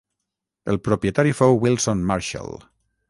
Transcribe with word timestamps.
El 0.73 0.79
propietari 0.87 1.35
fou 1.41 1.59
Wilson 1.67 2.03
Marshall. 2.13 2.59